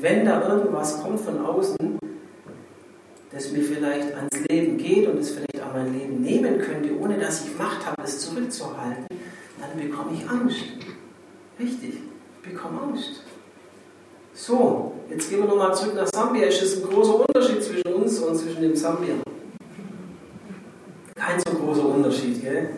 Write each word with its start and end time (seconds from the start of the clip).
Wenn 0.00 0.24
da 0.24 0.48
irgendwas 0.48 1.02
kommt 1.02 1.20
von 1.20 1.44
außen, 1.44 1.98
das 3.32 3.52
mir 3.52 3.62
vielleicht 3.62 4.14
ans 4.14 4.38
Leben 4.48 4.76
geht 4.78 5.08
und 5.08 5.18
es 5.18 5.30
vielleicht 5.30 5.62
auch 5.62 5.72
mein 5.74 5.98
Leben 5.98 6.22
nehmen 6.22 6.58
könnte, 6.58 6.98
ohne 6.98 7.18
dass 7.18 7.44
ich 7.44 7.58
Macht 7.58 7.86
habe, 7.86 8.02
es 8.02 8.20
zurückzuhalten, 8.20 9.06
dann 9.60 9.80
bekomme 9.80 10.10
ich 10.14 10.28
Angst. 10.28 10.64
Richtig, 11.58 11.94
ich 11.94 12.50
bekomme 12.50 12.80
Angst. 12.82 13.22
So, 14.34 14.92
jetzt 15.08 15.30
gehen 15.30 15.40
wir 15.40 15.46
nochmal 15.46 15.74
zurück 15.74 15.94
nach 15.94 16.08
Sambia. 16.14 16.46
Es 16.46 16.62
ist 16.62 16.84
ein 16.84 16.90
großer 16.90 17.26
Unterschied 17.26 17.62
zwischen 17.62 17.94
uns 17.94 18.18
und 18.18 18.36
zwischen 18.36 18.60
dem 18.60 18.76
Sambia. 18.76 19.14
Kein 21.14 21.40
so 21.40 21.56
großer 21.56 21.86
Unterschied, 21.86 22.42
gell? 22.42 22.68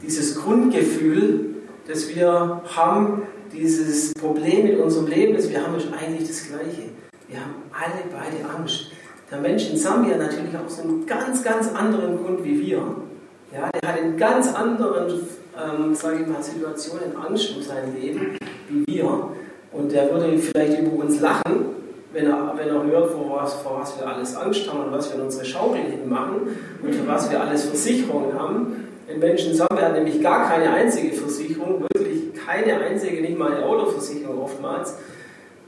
Dieses 0.00 0.36
Grundgefühl, 0.36 1.56
das 1.88 2.08
wir 2.08 2.62
haben, 2.76 3.22
dieses 3.52 4.14
Problem 4.14 4.66
in 4.66 4.80
unserem 4.80 5.06
Leben, 5.06 5.34
das 5.34 5.48
wir 5.48 5.64
haben, 5.64 5.76
ist 5.76 5.88
eigentlich 5.92 6.28
das 6.28 6.46
Gleiche. 6.48 6.90
Wir 7.28 7.40
haben 7.40 7.54
alle 7.72 8.02
beide 8.10 8.48
Angst. 8.58 8.92
Der 9.30 9.38
Mensch 9.38 9.70
in 9.70 9.76
Sambia 9.76 10.16
natürlich 10.16 10.54
auch 10.56 10.68
so 10.68 10.82
einen 10.82 11.06
ganz, 11.06 11.42
ganz 11.42 11.72
anderen 11.72 12.22
Grund 12.22 12.44
wie 12.44 12.60
wir. 12.60 12.82
Ja, 13.52 13.70
der 13.70 13.88
hat 13.88 14.00
in 14.00 14.16
ganz 14.16 14.52
anderen, 14.54 15.20
ähm, 15.56 15.94
sage 15.94 16.20
ich 16.20 16.26
mal, 16.26 16.42
Situationen 16.42 17.16
Angst 17.16 17.54
um 17.56 17.62
sein 17.62 17.94
Leben 17.98 18.36
wie 18.68 18.84
wir. 18.86 19.28
Und 19.72 19.92
der 19.92 20.10
würde 20.10 20.36
vielleicht 20.38 20.80
über 20.80 21.02
uns 21.02 21.20
lachen, 21.20 21.66
wenn 22.12 22.26
er, 22.26 22.52
wenn 22.56 22.68
er 22.68 22.84
hört, 22.84 23.10
vor 23.10 23.40
was, 23.42 23.54
vor 23.54 23.80
was 23.80 23.98
wir 23.98 24.06
alles 24.06 24.36
Angst 24.36 24.70
haben 24.70 24.84
und 24.84 24.92
was 24.92 25.10
wir 25.10 25.18
in 25.18 25.24
unsere 25.24 25.44
Schaukel 25.44 25.80
machen 26.06 26.48
und 26.82 26.94
für 26.94 27.06
was 27.06 27.30
wir 27.30 27.40
alles 27.40 27.64
Versicherungen 27.64 28.38
haben. 28.38 28.88
Ein 29.08 29.18
Mensch 29.18 29.46
in 29.46 29.54
Sambia 29.54 29.86
hat 29.86 29.94
nämlich 29.94 30.20
gar 30.22 30.48
keine 30.48 30.72
einzige 30.72 31.12
Versicherung, 31.12 31.84
wirklich 31.94 32.32
keine 32.34 32.78
einzige, 32.78 33.20
nicht 33.20 33.38
mal 33.38 33.52
eine 33.52 33.64
Autoversicherung 33.64 34.42
oftmals. 34.42 34.96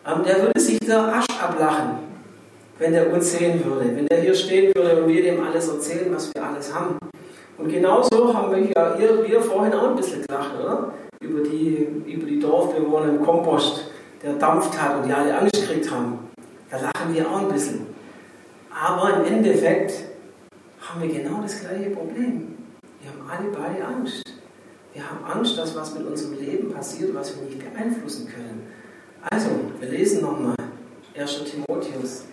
Ähm, 0.06 0.23
der 0.25 0.42
würde 0.42 0.61
sich 0.61 0.79
der 0.80 1.15
Asch 1.15 1.27
ablachen 1.41 1.98
wenn 2.78 2.95
er 2.95 3.12
uns 3.12 3.33
sehen 3.33 3.65
würde, 3.65 3.97
wenn 3.97 4.06
er 4.09 4.20
hier 4.20 4.34
stehen 4.34 4.72
würde 4.75 5.03
und 5.03 5.09
wir 5.09 5.22
dem 5.22 5.42
alles 5.42 5.69
erzählen, 5.69 6.12
was 6.12 6.31
wir 6.34 6.44
alles 6.44 6.75
haben. 6.75 6.98
Und 7.56 7.69
genauso 7.69 8.34
haben 8.34 8.50
wir 8.50 8.72
ja 8.77 8.97
ihr, 8.97 9.27
wir 9.27 9.41
vorhin 9.41 9.72
auch 9.72 9.91
ein 9.91 9.97
bisschen 9.97 10.22
gelacht, 10.27 10.50
oder? 10.61 10.92
Über 11.20 11.41
die, 11.42 11.87
über 12.06 12.27
die 12.27 12.41
Dorfbewohner 12.41 13.11
im 13.11 13.22
Kompost, 13.22 13.91
der 14.22 14.34
dampft 14.34 14.81
hat 14.81 14.97
und 14.97 15.06
die 15.09 15.12
alle 15.12 15.39
Angst 15.39 15.55
gekriegt 15.55 15.91
haben. 15.91 16.19
Da 16.70 16.78
lachen 16.78 17.14
wir 17.14 17.31
auch 17.31 17.42
ein 17.42 17.48
bisschen. 17.48 17.87
Aber 18.70 19.19
im 19.19 19.33
Endeffekt 19.33 19.92
haben 20.81 21.00
wir 21.00 21.09
genau 21.09 21.41
das 21.42 21.61
gleiche 21.61 21.91
Problem. 21.91 22.53
Alle 23.28 23.50
beide 23.50 23.84
Angst. 23.84 24.22
Wir 24.92 25.08
haben 25.08 25.25
Angst, 25.25 25.58
dass 25.58 25.75
was 25.75 25.94
mit 25.94 26.06
unserem 26.06 26.39
Leben 26.39 26.72
passiert, 26.72 27.14
was 27.14 27.34
wir 27.36 27.44
nicht 27.44 27.58
beeinflussen 27.58 28.28
können. 28.28 28.66
Also, 29.31 29.48
wir 29.81 29.89
lesen 29.89 30.22
nochmal 30.22 30.55
1. 31.16 31.44
Timotheus 31.44 32.25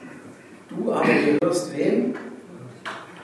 Du 0.72 0.92
aber 0.94 1.06
gehörst 1.06 1.76
wem? 1.78 2.16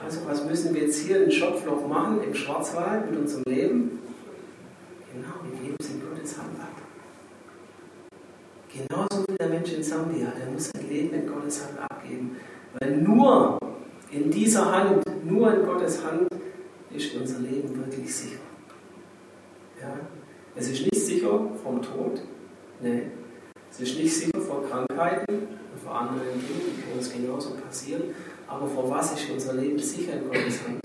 Also 0.04 0.20
was 0.26 0.44
müssen 0.44 0.74
wir 0.74 0.82
jetzt 0.82 1.00
hier 1.00 1.24
in 1.24 1.30
Schopfloch 1.30 1.86
machen, 1.88 2.22
im 2.22 2.34
Schwarzwald 2.34 3.10
mit 3.10 3.18
unserem 3.20 3.44
Leben? 3.46 3.98
Genau, 5.12 5.34
wir 5.42 5.58
geben 5.58 5.76
es 5.80 5.90
in 5.90 6.00
Gottes 6.00 6.36
Hand 6.36 6.60
ab. 6.60 6.76
Genauso 8.70 9.24
wie 9.28 9.36
der 9.36 9.48
Mensch 9.48 9.72
in 9.72 9.82
Sambia, 9.82 10.30
der 10.38 10.52
muss 10.52 10.68
sein 10.68 10.88
Leben 10.88 11.14
in 11.14 11.26
Gottes 11.26 11.64
Hand 11.64 11.78
abgeben. 11.90 12.36
Weil 12.78 12.98
nur 12.98 13.58
in 14.10 14.30
dieser 14.30 14.70
Hand, 14.70 15.02
nur 15.24 15.54
in 15.54 15.64
Gottes 15.64 16.04
Hand 16.04 16.28
ist 16.94 17.14
unser 17.14 17.40
Leben 17.40 17.76
wirklich 17.76 18.14
sicher. 18.14 18.40
Ja? 19.80 19.98
Es 20.54 20.68
ist 20.68 20.82
nicht 20.82 21.06
sicher 21.06 21.50
vom 21.62 21.82
Tod, 21.82 22.20
nee. 22.80 23.02
Es 23.70 23.80
ist 23.80 23.98
nicht 23.98 24.14
sicher 24.14 24.40
vor 24.40 24.64
Krankheiten, 24.64 25.48
vor 25.82 26.00
anderen 26.00 26.20
Dingen, 26.22 26.40
die 26.48 26.82
können 26.82 26.98
uns 26.98 27.12
genauso 27.12 27.50
passieren. 27.54 28.14
Aber 28.46 28.66
vor 28.66 28.90
was 28.90 29.12
ist 29.12 29.30
unser 29.30 29.54
Leben 29.54 29.78
sicher 29.78 30.14
in 30.14 30.24
Gottes 30.26 30.64
Hand? 30.66 30.80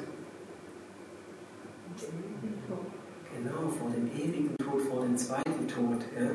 Genau, 3.36 3.70
vor 3.70 3.90
dem 3.90 4.10
ewigen 4.16 4.56
Tod, 4.58 4.82
vor 4.82 5.02
dem 5.02 5.18
zweiten 5.18 5.68
Tod. 5.68 6.06
Ja? 6.18 6.30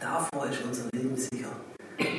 Davor 0.00 0.46
ist 0.50 0.62
unser 0.64 0.88
Leben 0.94 1.16
sicher. 1.16 1.56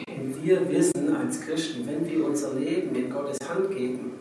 Und 0.08 0.44
wir 0.44 0.70
wissen 0.70 1.16
als 1.16 1.42
Christen, 1.42 1.86
wenn 1.86 2.08
wir 2.08 2.26
unser 2.26 2.54
Leben 2.56 2.96
in 2.96 3.10
Gottes 3.10 3.38
Hand 3.48 3.70
geben, 3.70 4.14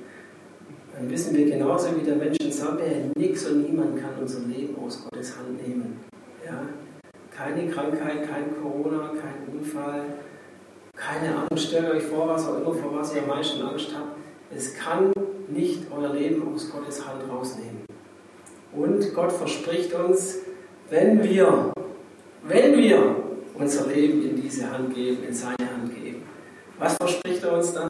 dann 0.96 1.10
wissen 1.10 1.36
wir 1.36 1.46
genauso 1.46 1.88
wie 1.96 2.04
der 2.04 2.16
Mensch 2.16 2.38
in 2.40 2.52
Sambia, 2.52 2.86
nichts 3.16 3.46
und 3.46 3.62
niemand 3.62 4.00
kann 4.00 4.10
unser 4.20 4.40
Leben 4.40 4.76
aus 4.84 5.02
Gottes 5.04 5.36
Hand 5.36 5.66
nehmen. 5.66 6.00
Ja? 6.44 6.68
Keine 7.30 7.68
Krankheit, 7.68 8.28
kein 8.28 8.54
Corona, 8.62 9.10
kein 9.10 9.52
Unfall, 9.52 10.04
keine 10.94 11.36
Angst, 11.36 11.68
stellt 11.68 11.90
euch 11.90 12.04
vor, 12.04 12.28
was 12.28 12.46
auch 12.46 12.58
immer, 12.58 12.72
vor 12.72 12.94
was 12.96 13.14
ihr 13.14 13.22
am 13.22 13.28
meisten 13.28 13.60
Angst 13.62 13.90
habt. 13.94 14.16
Es 14.54 14.74
kann 14.74 15.12
nicht 15.48 15.82
euer 15.90 16.12
Leben 16.12 16.54
aus 16.54 16.70
Gottes 16.70 17.04
Hand 17.04 17.22
rausnehmen. 17.28 17.84
Und 18.72 19.14
Gott 19.14 19.32
verspricht 19.32 19.92
uns, 19.94 20.38
wenn 20.90 21.22
wir, 21.24 21.72
wenn 22.44 22.76
wir 22.76 23.16
unser 23.54 23.86
Leben 23.88 24.22
in 24.22 24.40
diese 24.40 24.70
Hand 24.70 24.94
geben, 24.94 25.24
in 25.24 25.34
seine 25.34 25.56
Hand 25.58 25.92
geben, 25.94 26.22
was 26.78 26.94
verspricht 26.94 27.42
er 27.42 27.56
uns 27.56 27.72
dann? 27.72 27.88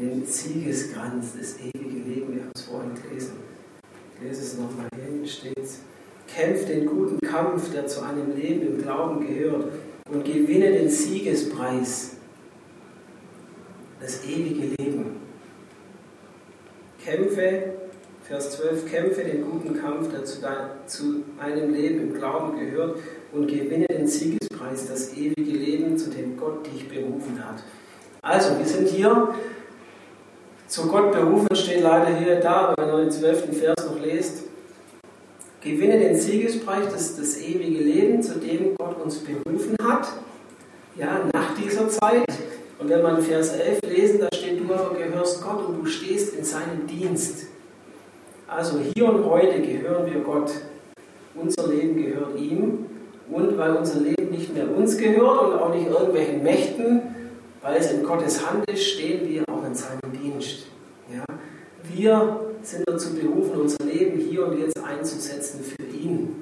Den 0.00 0.24
Siegeskranz, 0.24 1.34
das 1.38 1.60
ewige 1.60 2.08
Leben. 2.08 2.34
Wir 2.34 2.42
haben 2.42 2.52
es 2.54 2.62
vorhin 2.62 2.92
gelesen. 2.94 3.32
Ich 4.14 4.26
lese 4.26 4.40
es 4.40 4.56
nochmal 4.56 4.88
hin, 4.96 5.26
steht 5.26 5.58
Kämpft 6.26 6.68
den 6.70 6.86
guten 6.86 7.20
Kampf, 7.20 7.70
der 7.72 7.86
zu 7.86 8.02
einem 8.02 8.34
Leben 8.34 8.66
im 8.66 8.82
Glauben 8.82 9.26
gehört, 9.26 9.66
und 10.10 10.24
gewinne 10.24 10.72
den 10.72 10.88
Siegespreis, 10.88 12.12
das 14.00 14.24
ewige 14.24 14.74
Leben. 14.78 15.16
Kämpfe, 17.04 17.74
Vers 18.22 18.52
12, 18.52 18.90
kämpfe 18.90 19.22
den 19.22 19.44
guten 19.44 19.78
Kampf, 19.78 20.10
der 20.10 20.24
zu, 20.24 20.40
dein, 20.40 20.70
zu 20.86 21.24
einem 21.38 21.74
Leben 21.74 22.00
im 22.00 22.14
Glauben 22.14 22.58
gehört, 22.58 22.98
und 23.32 23.48
gewinne 23.48 23.86
den 23.86 24.06
Siegespreis, 24.06 24.88
das 24.88 25.14
ewige 25.14 25.58
Leben, 25.58 25.98
zu 25.98 26.08
dem 26.08 26.38
Gott 26.38 26.66
dich 26.66 26.88
berufen 26.88 27.44
hat. 27.44 27.62
Also, 28.22 28.58
wir 28.58 28.66
sind 28.66 28.88
hier 28.88 29.34
zu 30.70 30.86
Gott 30.86 31.10
berufen, 31.10 31.54
steht 31.54 31.82
leider 31.82 32.16
hier 32.16 32.36
da, 32.36 32.72
wenn 32.78 32.88
ihr 32.88 32.96
den 32.98 33.10
12. 33.10 33.58
Vers 33.58 33.76
noch 33.86 34.00
lest. 34.00 34.44
Gewinne 35.60 35.98
den 35.98 36.16
Siegespreis, 36.16 36.84
das, 36.92 37.16
das 37.16 37.38
ewige 37.38 37.82
Leben, 37.82 38.22
zu 38.22 38.38
dem 38.38 38.76
Gott 38.78 39.02
uns 39.02 39.18
berufen 39.18 39.76
hat, 39.82 40.08
ja, 40.96 41.28
nach 41.34 41.54
dieser 41.56 41.88
Zeit. 41.88 42.24
Und 42.78 42.88
wenn 42.88 43.02
man 43.02 43.20
Vers 43.20 43.52
11 43.52 43.80
lesen, 43.82 44.20
da 44.20 44.28
steht, 44.34 44.60
du 44.60 44.72
aber 44.72 44.96
gehörst 44.96 45.42
Gott 45.42 45.66
und 45.66 45.82
du 45.82 45.86
stehst 45.86 46.34
in 46.34 46.44
seinem 46.44 46.86
Dienst. 46.86 47.46
Also 48.46 48.78
hier 48.94 49.06
und 49.06 49.24
heute 49.24 49.60
gehören 49.60 50.06
wir 50.06 50.20
Gott. 50.20 50.52
Unser 51.34 51.68
Leben 51.68 51.96
gehört 51.96 52.38
ihm. 52.38 52.86
Und 53.30 53.58
weil 53.58 53.76
unser 53.76 54.00
Leben 54.00 54.30
nicht 54.30 54.54
mehr 54.54 54.68
uns 54.74 54.96
gehört 54.96 55.42
und 55.42 55.60
auch 55.60 55.74
nicht 55.74 55.88
irgendwelchen 55.88 56.42
Mächten, 56.42 57.02
weil 57.62 57.76
es 57.76 57.92
in 57.92 58.02
Gottes 58.02 58.48
Hand 58.48 58.68
ist, 58.70 58.82
stehen 58.82 59.28
wir 59.28 59.44
auch 59.48 59.64
in 59.64 59.74
seinem 59.74 60.12
Dienst. 60.20 60.59
Wir 62.00 62.40
sind 62.62 62.88
dazu 62.88 63.14
berufen, 63.14 63.60
unser 63.60 63.84
Leben 63.84 64.18
hier 64.18 64.46
und 64.46 64.58
jetzt 64.58 64.82
einzusetzen 64.82 65.62
für 65.62 65.84
ihn. 65.94 66.34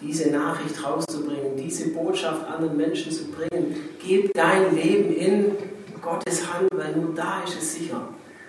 Diese 0.00 0.30
Nachricht 0.30 0.82
rauszubringen, 0.82 1.54
diese 1.54 1.90
Botschaft 1.90 2.48
anderen 2.48 2.78
Menschen 2.78 3.12
zu 3.12 3.24
bringen. 3.30 3.76
Gib 4.02 4.32
dein 4.32 4.74
Leben 4.74 5.14
in 5.14 5.52
Gottes 6.00 6.50
Hand, 6.50 6.70
weil 6.74 6.96
nur 6.96 7.14
da 7.14 7.42
ist 7.44 7.58
es 7.58 7.74
sicher. 7.74 8.08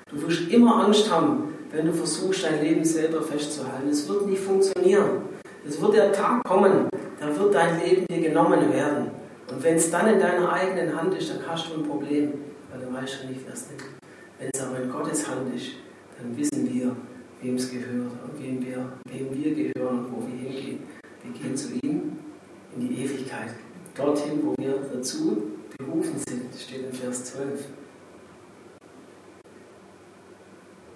Du 0.09 0.21
wirst 0.21 0.49
immer 0.49 0.85
Angst 0.85 1.11
haben, 1.11 1.53
wenn 1.69 1.85
du 1.85 1.91
versuchst, 1.91 2.45
dein 2.45 2.63
Leben 2.63 2.85
selber 2.85 3.21
festzuhalten. 3.21 3.89
Es 3.89 4.07
wird 4.07 4.27
nicht 4.27 4.41
funktionieren. 4.41 5.23
Es 5.67 5.81
wird 5.81 5.95
der 5.95 6.13
Tag 6.13 6.45
kommen, 6.45 6.87
da 7.19 7.37
wird 7.37 7.53
dein 7.53 7.81
Leben 7.83 8.05
dir 8.07 8.21
genommen 8.21 8.71
werden. 8.71 9.11
Und 9.51 9.61
wenn 9.61 9.75
es 9.75 9.91
dann 9.91 10.07
in 10.07 10.19
deiner 10.21 10.49
eigenen 10.49 10.95
Hand 10.95 11.13
ist, 11.13 11.29
dann 11.29 11.45
hast 11.45 11.67
du 11.67 11.81
ein 11.81 11.83
Problem, 11.83 12.31
weil 12.71 12.79
du 12.79 12.93
weißt 12.93 13.23
ja 13.23 13.29
nicht, 13.29 13.41
wer 13.45 13.53
es 13.53 13.67
nimmt. 13.67 13.83
Wenn 14.39 14.49
es 14.53 14.61
aber 14.61 14.79
in 14.79 14.89
Gottes 14.89 15.27
Hand 15.27 15.53
ist, 15.53 15.73
dann 16.17 16.37
wissen 16.37 16.71
wir, 16.73 16.95
wem 17.41 17.55
es 17.55 17.69
gehört 17.69 18.11
und 18.23 18.41
wem 18.41 18.65
wir, 18.65 18.93
wem 19.09 19.31
wir 19.31 19.53
gehören 19.53 19.99
und 19.99 20.11
wo 20.11 20.27
wir 20.27 20.49
hingehen. 20.49 20.79
Wir 21.23 21.41
gehen 21.41 21.55
zu 21.55 21.73
ihm 21.81 22.13
in 22.75 22.87
die 22.87 23.03
Ewigkeit. 23.03 23.49
Dorthin, 23.95 24.41
wo 24.43 24.55
wir 24.57 24.75
dazu 24.91 25.43
berufen 25.77 26.17
sind, 26.17 26.53
steht 26.59 26.85
in 26.85 26.93
Vers 26.93 27.25
12. 27.25 27.65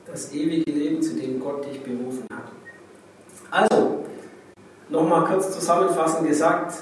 Das 0.06 0.34
ewige 0.34 0.72
Leben, 0.72 1.02
zu 1.02 1.16
dem 1.16 1.40
Gott 1.40 1.66
dich 1.66 1.82
berufen 1.82 2.26
hat. 2.34 2.52
Also, 3.52 4.06
nochmal 4.90 5.26
kurz 5.26 5.52
zusammenfassend 5.52 6.28
gesagt, 6.28 6.74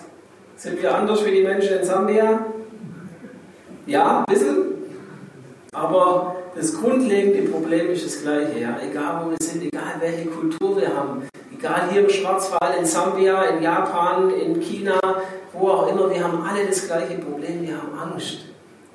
sind 0.56 0.82
wir 0.82 0.96
anders 0.96 1.26
wie 1.26 1.32
die 1.32 1.44
Menschen 1.44 1.80
in 1.80 1.84
Sambia? 1.84 2.46
Ja, 3.88 4.20
ein 4.20 4.34
bisschen. 4.34 4.56
Aber 5.74 6.35
das 6.56 6.74
grundlegende 6.74 7.50
Problem 7.50 7.90
ist 7.90 8.06
das 8.06 8.22
gleiche. 8.22 8.60
Ja? 8.60 8.80
Egal 8.82 9.26
wo 9.26 9.30
wir 9.32 9.38
sind, 9.42 9.64
egal 9.64 9.96
welche 10.00 10.30
Kultur 10.30 10.78
wir 10.78 10.96
haben, 10.96 11.24
Egal 11.58 11.90
hier 11.92 12.02
im 12.02 12.10
Schwarzwald, 12.10 12.80
in 12.80 12.86
Sambia, 12.86 13.44
in 13.46 13.64
Japan, 13.64 14.30
in 14.30 14.60
China, 14.60 15.00
wo 15.54 15.70
auch 15.70 15.88
immer, 15.88 16.10
wir 16.14 16.24
haben 16.24 16.44
alle 16.44 16.66
das 16.66 16.86
gleiche 16.86 17.18
Problem. 17.18 17.62
Wir 17.62 17.82
haben 17.82 17.98
Angst 17.98 18.46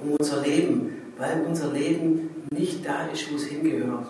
um 0.00 0.12
unser 0.18 0.42
Leben, 0.42 1.02
weil 1.16 1.42
unser 1.48 1.72
Leben 1.72 2.30
nicht 2.52 2.86
da 2.86 3.06
ist, 3.12 3.30
wo 3.32 3.36
es 3.36 3.46
hingehört. 3.46 4.06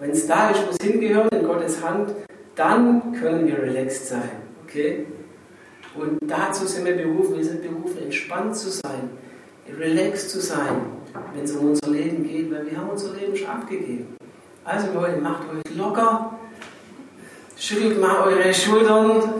Wenn 0.00 0.10
es 0.10 0.26
da 0.26 0.50
ist, 0.50 0.66
wo 0.66 0.70
es 0.70 0.84
hingehört, 0.84 1.32
in 1.32 1.46
Gottes 1.46 1.82
Hand, 1.82 2.10
dann 2.56 3.12
können 3.12 3.46
wir 3.46 3.62
relaxed 3.62 4.08
sein. 4.08 4.30
Okay? 4.64 5.06
Und 5.94 6.18
dazu 6.26 6.66
sind 6.66 6.84
wir 6.84 6.96
berufen. 6.96 7.36
Wir 7.36 7.44
sind 7.44 7.62
berufen, 7.62 8.02
entspannt 8.02 8.56
zu 8.56 8.70
sein, 8.70 9.10
relaxed 9.78 10.30
zu 10.30 10.40
sein, 10.40 10.76
wenn 11.34 11.44
es 11.44 11.52
um 11.52 11.70
unser 11.70 11.90
Leben 11.90 12.22
geht, 12.22 12.50
weil 12.50 12.70
wir 12.70 12.76
haben 12.76 12.90
unser 12.90 13.14
Leben 13.14 13.36
schon 13.36 13.48
abgegeben. 13.48 14.16
Also 14.64 14.92
Leute, 14.94 15.20
macht 15.20 15.42
euch 15.48 15.76
locker, 15.76 16.38
schüttelt 17.56 18.00
mal 18.00 18.26
eure 18.28 18.52
Schultern, 18.52 19.34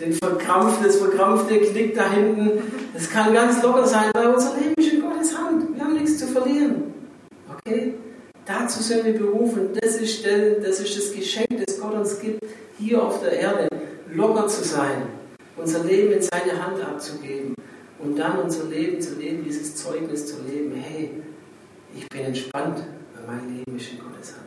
den 0.00 0.12
verkrampft, 0.12 0.84
das 0.84 0.96
verkrampfte 0.96 1.58
Knick 1.58 1.94
da 1.94 2.10
hinten. 2.10 2.62
Das 2.92 3.08
kann 3.08 3.32
ganz 3.32 3.62
locker 3.62 3.86
sein, 3.86 4.10
weil 4.14 4.28
unser 4.28 4.54
Leben 4.56 4.74
ist 4.76 4.92
in 4.92 5.00
Gottes 5.00 5.36
Hand. 5.36 5.74
Wir 5.74 5.84
haben 5.84 5.94
nichts 5.94 6.18
zu 6.18 6.26
verlieren. 6.26 6.94
Okay? 7.50 7.94
Dazu 8.44 8.82
sind 8.82 9.04
wir 9.04 9.14
berufen. 9.14 9.70
Das 9.80 9.96
ist, 9.96 10.24
das 10.24 10.80
ist 10.80 10.96
das 10.96 11.12
Geschenk, 11.12 11.48
das 11.66 11.80
Gott 11.80 11.94
uns 11.94 12.20
gibt, 12.20 12.44
hier 12.78 13.02
auf 13.02 13.20
der 13.20 13.32
Erde, 13.32 13.68
locker 14.12 14.46
zu 14.46 14.64
sein, 14.64 15.02
unser 15.56 15.84
Leben 15.84 16.12
in 16.12 16.22
seine 16.22 16.64
Hand 16.64 16.80
abzugeben 16.80 17.54
und 17.98 18.18
dann 18.18 18.38
unser 18.38 18.64
Leben 18.64 19.00
zu 19.00 19.14
leben, 19.16 19.35
dieses 19.56 19.76
Zeugnis 19.76 20.26
zu 20.26 20.42
leben. 20.42 20.72
Hey, 20.74 21.10
ich 21.94 22.08
bin 22.08 22.20
entspannt, 22.20 22.78
weil 23.14 23.36
mein 23.36 23.56
Leben 23.56 23.76
ist 23.76 23.92
in 23.92 23.98
Gottes 23.98 24.34
Hand. 24.34 24.42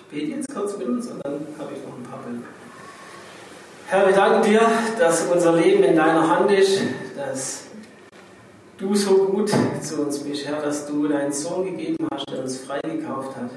Ich 0.00 0.06
bete 0.06 0.36
jetzt 0.36 0.54
kurz 0.54 0.76
mit 0.76 0.88
uns 0.88 1.06
und 1.08 1.24
dann 1.24 1.46
habe 1.58 1.72
ich 1.74 1.82
noch 1.84 1.96
ein 1.96 2.02
paar 2.02 2.20
Bilder. 2.20 2.46
Herr, 3.88 4.06
wir 4.06 4.14
danken 4.14 4.50
dir, 4.50 4.60
dass 4.98 5.26
unser 5.26 5.54
Leben 5.56 5.82
in 5.84 5.96
deiner 5.96 6.28
Hand 6.28 6.50
ist, 6.50 6.80
dass 7.16 7.64
du 8.78 8.94
so 8.94 9.26
gut 9.26 9.50
zu 9.80 10.02
uns 10.02 10.18
bist, 10.18 10.46
Herr, 10.46 10.60
dass 10.60 10.86
du 10.86 11.06
deinen 11.08 11.32
Sohn 11.32 11.64
gegeben 11.64 12.08
hast, 12.12 12.28
der 12.30 12.40
uns 12.40 12.58
freigekauft 12.58 13.36
hat 13.36 13.50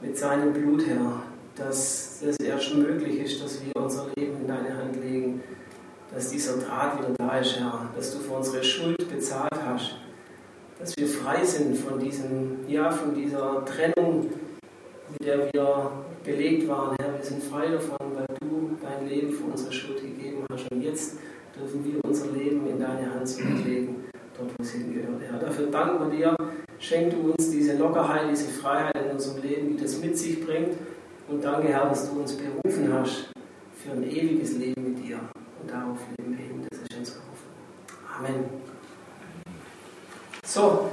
mit 0.00 0.16
seinem 0.16 0.52
Blut, 0.52 0.86
Herr, 0.86 1.22
dass 1.54 2.22
es 2.22 2.36
erst 2.38 2.74
möglich 2.74 3.20
ist, 3.20 3.42
dass 3.42 3.60
wir 3.64 3.82
unser 3.82 4.06
Leben 4.16 4.40
in 4.40 4.48
deine 4.48 4.76
Hand 4.76 4.96
legen, 4.96 5.42
dass 6.12 6.30
dieser 6.30 6.56
Draht 6.58 6.98
wieder 6.98 7.12
da 7.18 7.38
ist, 7.38 7.58
Herr, 7.58 7.88
dass 7.94 8.12
du 8.12 8.20
für 8.20 8.34
unsere 8.34 8.62
Schuld 8.62 9.08
bezahlt 9.10 9.52
hast, 9.66 9.96
dass 10.78 10.96
wir 10.96 11.08
frei 11.08 11.44
sind 11.44 11.76
von 11.76 11.98
diesem, 11.98 12.68
ja, 12.68 12.90
von 12.90 13.14
dieser 13.14 13.64
Trennung, 13.64 14.30
mit 15.10 15.26
der 15.26 15.52
wir 15.52 15.90
belegt 16.24 16.68
waren, 16.68 16.96
Herr, 17.00 17.16
wir 17.16 17.24
sind 17.24 17.42
frei 17.42 17.68
davon, 17.68 17.98
weil 18.14 18.26
du 18.40 18.76
dein 18.82 19.08
Leben 19.08 19.32
für 19.32 19.44
unsere 19.44 19.72
Schuld 19.72 20.00
gegeben 20.00 20.44
hast 20.50 20.70
und 20.70 20.82
jetzt 20.82 21.16
dürfen 21.58 21.84
wir 21.84 22.04
unser 22.04 22.26
Leben 22.32 22.66
in 22.66 22.78
deine 22.78 23.12
Hand 23.12 23.28
zurücklegen 23.28 24.04
dort, 24.36 24.50
wo 24.56 24.62
es 24.62 24.72
hingehört. 24.72 25.22
Herr, 25.28 25.38
dafür 25.38 25.66
danken 25.68 26.10
wir 26.10 26.16
dir. 26.16 26.36
Schenk 26.78 27.10
du 27.12 27.32
uns 27.32 27.50
diese 27.50 27.76
Lockerheit, 27.78 28.30
diese 28.30 28.48
Freiheit 28.48 28.96
in 28.96 29.12
unserem 29.12 29.42
Leben, 29.42 29.68
die 29.68 29.82
das 29.82 29.98
mit 29.98 30.16
sich 30.16 30.44
bringt. 30.44 30.76
Und 31.28 31.42
danke, 31.42 31.68
Herr, 31.68 31.88
dass 31.88 32.10
du 32.10 32.20
uns 32.20 32.34
berufen 32.34 32.92
hast 32.92 33.30
für 33.74 33.92
ein 33.92 34.04
ewiges 34.04 34.58
Leben 34.58 34.94
mit 34.94 35.06
dir. 35.06 35.18
Und 35.60 35.70
darauf 35.70 35.98
leben 36.18 36.36
wir 36.36 36.44
hin. 36.44 36.66
Das 36.70 36.80
ist 36.80 36.96
unsere 36.96 37.18
Hoffnung. 37.18 37.54
Amen. 38.18 38.44
So. 40.44 40.90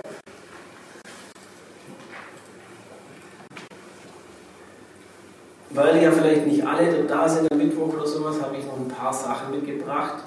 Weil 5.70 6.04
ja 6.04 6.12
vielleicht 6.12 6.46
nicht 6.46 6.66
alle 6.66 7.04
da 7.04 7.28
sind 7.28 7.52
am 7.52 7.58
Mittwoch 7.58 7.94
oder 7.94 8.06
sowas, 8.06 8.42
habe 8.42 8.58
ich 8.58 8.66
noch 8.66 8.78
ein 8.78 8.88
paar 8.88 9.14
Sachen 9.14 9.52
mitgebracht 9.52 10.24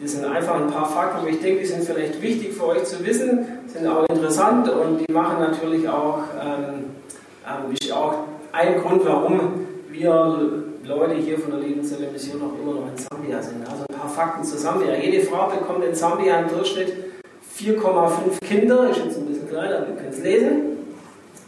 das 0.00 0.12
sind 0.12 0.24
einfach 0.24 0.54
ein 0.54 0.68
paar 0.68 0.88
Fakten, 0.88 1.18
aber 1.18 1.28
ich 1.28 1.40
denke, 1.40 1.60
die 1.60 1.66
sind 1.66 1.84
vielleicht 1.84 2.22
wichtig 2.22 2.54
für 2.54 2.68
euch 2.68 2.84
zu 2.84 3.04
wissen, 3.04 3.46
sind 3.66 3.86
auch 3.86 4.06
interessant 4.08 4.68
und 4.70 4.98
die 4.98 5.12
machen 5.12 5.40
natürlich 5.40 5.86
auch, 5.88 6.20
ähm, 6.42 6.86
ähm, 7.46 7.72
ist 7.78 7.92
auch 7.92 8.14
ein 8.52 8.80
Grund, 8.80 9.04
warum 9.04 9.66
wir 9.90 10.64
Leute 10.84 11.14
hier 11.14 11.38
von 11.38 11.50
der 11.50 11.60
Lebenszelle 11.60 12.10
Mission 12.10 12.40
auch 12.40 12.58
immer 12.62 12.80
noch 12.80 12.88
in 12.88 12.96
Sambia 12.96 13.42
sind. 13.42 13.68
Also 13.68 13.79
Fakten 14.10 14.44
zu 14.44 14.58
Sambia. 14.58 14.94
Jede 14.94 15.24
Frau 15.24 15.48
bekommt 15.48 15.84
in 15.84 15.94
Sambia 15.94 16.40
im 16.40 16.48
Durchschnitt 16.48 16.92
4,5 17.58 18.40
Kinder, 18.46 18.90
ist 18.90 18.98
jetzt 18.98 19.18
ein 19.18 19.26
bisschen 19.26 19.48
kleiner, 19.48 19.78
aber 19.78 19.88
ihr 19.88 19.96
könnt 19.96 20.14
es 20.14 20.22
lesen. 20.22 20.62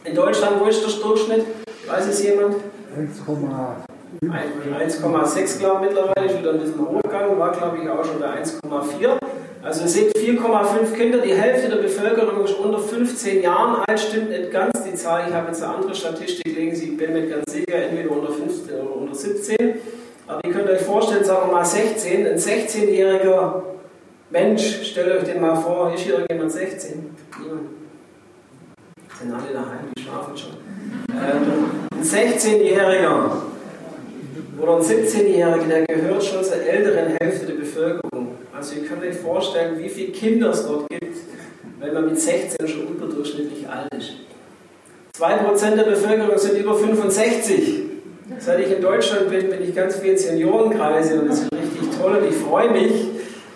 In 0.05 0.15
Deutschland, 0.15 0.61
wo 0.61 0.67
ist 0.67 0.83
der 0.83 1.01
Durchschnitt? 1.01 1.45
Weiß 1.87 2.07
es 2.07 2.23
jemand? 2.23 2.57
1,5. 2.97 3.93
1,6 4.21 5.59
glaube 5.59 5.87
ich 5.87 5.91
mittlerweile, 5.91 6.27
ist 6.27 6.39
wieder 6.39 6.53
ein 6.53 6.61
bisschen 6.61 6.87
hochgegangen, 6.87 7.39
war 7.39 7.53
glaube 7.53 7.79
ich 7.83 7.89
auch 7.89 8.05
schon 8.05 8.21
bei 8.21 8.43
1,4. 8.43 9.19
Also 9.63 9.83
ihr 9.83 9.89
seht 9.89 10.17
4,5 10.17 10.93
Kinder, 10.93 11.19
die 11.19 11.35
Hälfte 11.35 11.69
der 11.69 11.77
Bevölkerung 11.77 12.45
ist 12.45 12.59
unter 12.59 12.79
15 12.79 13.43
Jahren 13.43 13.83
alt, 13.87 14.01
stimmt 14.01 14.31
nicht 14.31 14.51
ganz 14.51 14.73
die 14.85 14.95
Zahl. 14.95 15.29
Ich 15.29 15.35
habe 15.35 15.49
jetzt 15.49 15.63
eine 15.63 15.77
andere 15.77 15.95
Statistik 15.95 16.55
legen 16.55 16.75
Sie, 16.75 16.91
ich 16.91 16.97
bin 16.97 17.15
nicht 17.15 17.31
ganz 17.31 17.51
sicher, 17.51 17.77
entweder 17.77 18.11
unter 18.11 18.33
15 18.33 18.75
oder 18.75 18.97
unter 18.97 19.15
17. 19.15 19.57
Aber 20.33 20.49
ihr 20.49 20.53
könnt 20.53 20.71
euch 20.71 20.81
vorstellen, 20.81 21.25
sagen 21.25 21.49
wir 21.49 21.53
mal 21.53 21.65
16, 21.65 22.27
ein 22.27 22.39
16-jähriger 22.39 23.63
Mensch, 24.31 24.83
stellt 24.83 25.13
euch 25.13 25.25
den 25.25 25.43
mal 25.43 25.57
vor, 25.57 25.93
ist 25.93 26.05
hier 26.05 26.25
jemand 26.31 26.51
16? 26.51 27.15
Niemand. 27.43 27.61
Sind 29.21 29.33
alle 29.33 29.53
daheim, 29.53 29.93
die 29.95 30.03
schlafen 30.03 30.37
schon. 30.37 30.53
Ähm, 31.11 31.71
ein 31.93 32.03
16-jähriger 32.03 33.31
oder 34.59 34.77
ein 34.77 34.83
17-Jähriger, 34.83 35.67
der 35.69 35.87
gehört 35.87 36.25
schon 36.25 36.43
zur 36.43 36.63
älteren 36.63 37.17
Hälfte 37.21 37.47
der 37.47 37.55
Bevölkerung. 37.55 38.37
Also 38.57 38.77
ihr 38.77 38.87
könnt 38.87 39.03
euch 39.03 39.17
vorstellen, 39.17 39.79
wie 39.79 39.89
viele 39.89 40.13
Kinder 40.13 40.51
es 40.51 40.67
dort 40.67 40.89
gibt, 40.89 41.17
wenn 41.79 41.93
man 41.93 42.07
mit 42.07 42.21
16 42.21 42.67
schon 42.67 42.89
überdurchschnittlich 42.89 43.69
alt 43.69 43.93
ist. 43.95 44.13
2% 45.19 45.77
der 45.77 45.83
Bevölkerung 45.83 46.39
sind 46.39 46.59
über 46.59 46.75
65. 46.75 47.82
Seit 48.45 48.59
ich 48.59 48.73
in 48.73 48.83
Deutschland 48.83 49.31
bin, 49.31 49.51
bin 49.51 49.63
ich 49.63 49.73
ganz 49.73 49.97
viel 49.97 50.15
in 50.15 50.19
Seniorenkreise 50.19 51.21
und 51.21 51.29
das 51.29 51.43
ist 51.43 51.53
richtig 51.53 51.97
toll 51.97 52.17
und 52.17 52.29
ich 52.29 52.35
freue 52.35 52.71
mich. 52.73 53.07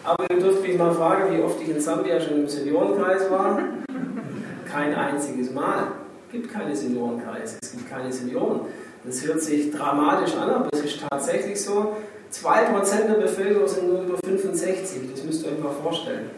Aber 0.04 0.24
ihr 0.30 0.38
dürft 0.38 0.62
mich 0.62 0.78
mal 0.78 0.94
fragen, 0.94 1.36
wie 1.36 1.42
oft 1.42 1.60
ich 1.60 1.70
in 1.70 1.80
Sambia 1.80 2.20
schon 2.20 2.42
im 2.42 2.48
Seniorenkreis 2.48 3.28
war. 3.28 3.58
Kein 4.70 4.94
einziges 4.94 5.50
Mal. 5.50 5.88
Es 6.28 6.32
gibt 6.32 6.52
keine 6.52 6.76
Seniorenkreise, 6.76 7.56
es 7.60 7.72
gibt 7.72 7.90
keine 7.90 8.12
Senioren. 8.12 8.60
Das 9.04 9.26
hört 9.26 9.40
sich 9.40 9.72
dramatisch 9.72 10.36
an, 10.36 10.50
aber 10.50 10.68
es 10.72 10.80
ist 10.80 11.00
tatsächlich 11.10 11.60
so. 11.60 11.96
2% 12.32 13.06
der 13.08 13.14
Bevölkerung 13.14 13.66
sind 13.66 13.88
nur 13.88 14.02
über 14.02 14.18
65, 14.24 15.00
das 15.12 15.24
müsst 15.24 15.44
ihr 15.44 15.52
euch 15.52 15.58
mal 15.58 15.72
vorstellen. 15.82 16.30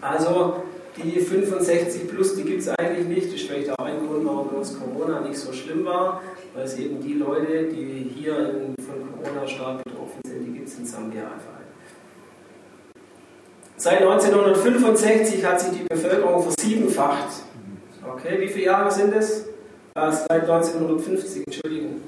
Also 0.00 0.64
die 0.96 1.20
65 1.20 2.08
plus, 2.08 2.36
die 2.36 2.44
gibt 2.44 2.62
es 2.62 2.68
eigentlich 2.68 3.06
nicht. 3.06 3.26
Das 3.26 3.34
ist 3.34 3.48
vielleicht 3.48 3.70
auch 3.70 3.84
ein 3.84 4.06
Grund, 4.06 4.24
warum 4.24 4.48
uns 4.48 4.78
Corona 4.78 5.20
nicht 5.20 5.38
so 5.38 5.52
schlimm 5.52 5.84
war, 5.84 6.22
weil 6.54 6.64
es 6.64 6.78
eben 6.78 7.00
die 7.00 7.14
Leute, 7.14 7.64
die 7.64 8.12
hier 8.14 8.74
von 8.78 9.22
Corona 9.22 9.46
stark 9.46 9.84
betroffen 9.84 10.20
sind, 10.26 10.44
die 10.46 10.52
gibt 10.52 10.68
es 10.68 10.78
in 10.78 10.86
Sambia 10.86 11.22
einfach. 11.22 11.56
Seit 13.78 14.00
1965 14.00 15.44
hat 15.44 15.60
sich 15.60 15.70
die 15.78 15.84
Bevölkerung 15.84 16.42
versiebenfacht. 16.42 17.28
Okay, 18.08 18.40
wie 18.40 18.48
viele 18.48 18.66
Jahre 18.66 18.90
sind 18.90 19.14
es? 19.14 19.44
seit 19.94 20.42
1950, 20.42 21.46
Entschuldigung. 21.46 22.02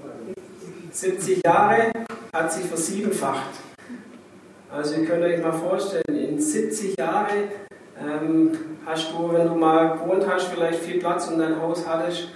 70 0.90 1.40
Jahre 1.44 1.90
hat 2.34 2.52
sich 2.52 2.64
versiebenfacht. 2.66 3.50
Also 4.70 4.96
ihr 4.96 5.06
könnt 5.06 5.24
euch 5.24 5.42
mal 5.42 5.52
vorstellen, 5.52 6.02
in 6.08 6.38
70 6.38 6.98
Jahren 6.98 7.48
ähm, 8.00 8.52
hast 8.86 9.12
du, 9.12 9.32
wenn 9.32 9.48
du 9.48 9.54
mal 9.54 9.98
gewohnt 9.98 10.24
hast, 10.28 10.48
vielleicht 10.48 10.80
viel 10.80 10.98
Platz 10.98 11.28
und 11.28 11.38
dein 11.38 11.60
Haus 11.60 11.86
hattest, 11.86 12.28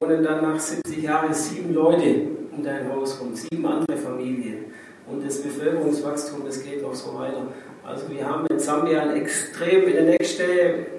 wohnen 0.00 0.22
dann 0.22 0.42
nach 0.42 0.58
70 0.58 1.02
Jahren 1.02 1.32
sieben 1.32 1.74
Leute 1.74 2.28
um 2.54 2.62
dein 2.62 2.88
Haus 2.92 3.20
rum, 3.20 3.34
sieben 3.34 3.66
andere 3.66 3.96
Familien. 3.96 4.66
Und 5.06 5.26
das 5.26 5.42
Bevölkerungswachstum, 5.42 6.44
das 6.46 6.62
geht 6.62 6.82
noch 6.82 6.94
so 6.94 7.18
weiter. 7.18 7.46
Also 7.84 8.08
wir 8.08 8.26
haben 8.26 8.46
in 8.46 8.58
Sambia 8.58 9.02
ein 9.02 9.16
extrem, 9.16 9.88
in 9.88 9.94
den 9.94 10.06
nächsten 10.10 10.44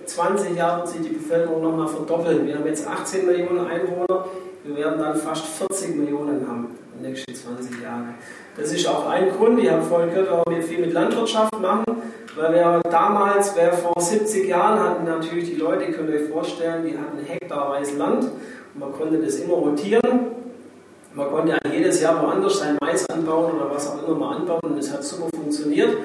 20 0.05 0.58
Jahren 0.58 0.86
sich 0.86 1.01
die 1.01 1.15
Bevölkerung 1.15 1.63
nochmal 1.63 1.88
verdoppeln. 1.88 2.46
Wir 2.46 2.55
haben 2.55 2.65
jetzt 2.65 2.86
18 2.86 3.25
Millionen 3.25 3.65
Einwohner, 3.65 4.25
wir 4.65 4.75
werden 4.75 5.00
dann 5.00 5.15
fast 5.15 5.46
40 5.46 5.96
Millionen 5.96 6.46
haben 6.48 6.83
nächsten 7.03 7.36
20 7.36 7.81
Jahren. 7.81 8.15
Das 8.57 8.72
ist 8.72 8.88
auch 8.88 9.07
ein 9.10 9.29
Grund, 9.29 9.60
ich 9.60 9.69
habe 9.69 9.83
vorhin 9.83 10.10
gehört, 10.10 10.31
warum 10.31 10.55
wir 10.55 10.63
viel 10.63 10.79
mit 10.79 10.93
Landwirtschaft 10.93 11.60
machen, 11.62 11.86
weil 12.36 12.53
wir 12.53 12.81
damals, 12.89 13.55
wer 13.55 13.74
vor 13.74 14.00
70 14.00 14.48
Jahren 14.48 14.79
hatten 14.79 15.05
natürlich 15.05 15.51
die 15.51 15.55
Leute, 15.55 15.91
könnt 15.91 16.10
ihr 16.10 16.22
euch 16.22 16.29
vorstellen, 16.29 16.86
die 16.86 16.98
hatten 16.98 17.19
hektarweise 17.25 17.98
Land 17.98 18.24
und 18.24 18.79
man 18.79 18.91
konnte 18.91 19.19
das 19.19 19.36
immer 19.36 19.55
rotieren. 19.55 20.01
Man 21.15 21.29
konnte 21.29 21.51
ja 21.51 21.72
jedes 21.72 22.01
Jahr 22.01 22.24
woanders 22.24 22.57
sein 22.57 22.75
Mais 22.81 23.07
anbauen 23.10 23.53
oder 23.53 23.69
was 23.69 23.88
auch 23.88 24.07
immer 24.07 24.17
mal 24.17 24.38
anbauen 24.38 24.62
und 24.63 24.79
es 24.79 24.91
hat 24.91 25.03
super 25.03 25.27
funktioniert. 25.36 25.95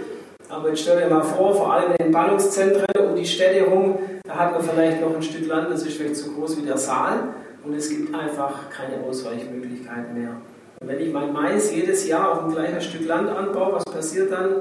Aber 0.50 0.68
jetzt 0.68 0.80
stell 0.80 1.00
dir 1.00 1.14
mal 1.14 1.22
vor, 1.22 1.54
vor 1.54 1.72
allem 1.72 1.92
in 1.92 2.06
den 2.06 2.12
Ballungszentren 2.12 2.86
um 3.08 3.16
die 3.16 3.24
Städte 3.24 3.66
herum, 3.66 3.98
da 4.24 4.34
hat 4.34 4.52
man 4.52 4.62
vielleicht 4.62 5.00
noch 5.00 5.14
ein 5.14 5.22
Stück 5.22 5.46
Land, 5.46 5.70
das 5.70 5.82
ist 5.82 5.96
vielleicht 5.96 6.16
so 6.16 6.30
groß 6.32 6.58
wie 6.58 6.66
der 6.66 6.78
Saal. 6.78 7.34
und 7.64 7.74
es 7.74 7.90
gibt 7.90 8.14
einfach 8.14 8.70
keine 8.70 9.02
Ausweichmöglichkeiten 9.04 10.14
mehr. 10.14 10.36
Wenn 10.80 11.00
ich 11.00 11.12
mein 11.12 11.32
Mais 11.32 11.74
jedes 11.74 12.06
Jahr 12.06 12.32
auf 12.32 12.44
ein 12.44 12.52
gleiches 12.52 12.84
Stück 12.84 13.06
Land 13.06 13.28
anbaue, 13.28 13.74
was 13.74 13.84
passiert 13.84 14.30
dann? 14.30 14.54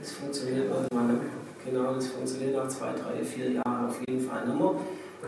Das 0.00 0.12
funktioniert 0.12 0.66
irgendwann. 0.66 1.20
Genau, 1.64 1.94
das 1.94 2.08
funktioniert 2.08 2.56
nach 2.56 2.68
zwei, 2.68 2.88
drei, 2.92 3.24
vier 3.24 3.50
Jahren 3.50 3.86
auf 3.86 3.98
jeden 4.08 4.20
Fall 4.20 4.46
nicht 4.46 4.58
mehr. 4.58 4.70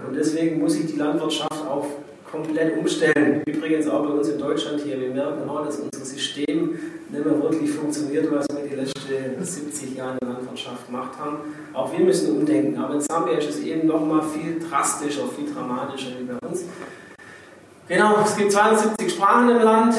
Und 0.07 0.15
deswegen 0.15 0.61
muss 0.61 0.75
sich 0.75 0.87
die 0.87 0.97
Landwirtschaft 0.97 1.67
auch 1.69 1.87
komplett 2.31 2.79
umstellen. 2.79 3.43
Übrigens 3.47 3.89
auch 3.89 4.05
bei 4.05 4.13
uns 4.13 4.29
in 4.29 4.39
Deutschland 4.39 4.81
hier. 4.81 5.01
Wir 5.01 5.11
merken 5.11 5.49
auch, 5.49 5.65
dass 5.65 5.79
unser 5.79 6.05
System 6.05 6.79
nicht 7.09 7.25
mehr 7.25 7.43
wirklich 7.43 7.71
funktioniert, 7.71 8.31
was 8.31 8.47
wir 8.53 8.69
die 8.69 8.75
letzten 8.77 9.45
70 9.45 9.97
Jahre 9.97 10.13
in 10.21 10.29
der 10.29 10.35
Landwirtschaft 10.35 10.87
gemacht 10.87 11.19
haben. 11.19 11.39
Auch 11.73 11.93
wir 11.93 12.05
müssen 12.05 12.37
umdenken. 12.37 12.79
Aber 12.79 12.95
in 12.95 13.01
Sambia 13.01 13.39
ist 13.39 13.51
es 13.51 13.61
eben 13.61 13.89
noch 13.89 14.05
mal 14.05 14.23
viel 14.23 14.59
drastischer, 14.61 15.27
viel 15.29 15.53
dramatischer 15.53 16.11
wie 16.19 16.25
bei 16.25 16.49
uns. 16.49 16.65
Genau, 17.91 18.21
es 18.25 18.37
gibt 18.37 18.53
72 18.53 19.15
Sprachen 19.15 19.49
im 19.51 19.63
Land. 19.63 19.97